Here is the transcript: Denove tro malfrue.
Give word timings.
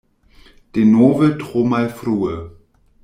Denove 0.73 1.27
tro 1.39 1.61
malfrue. 1.71 2.33